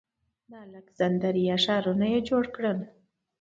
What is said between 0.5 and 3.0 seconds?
الکسندریه ښارونه یې جوړ کړل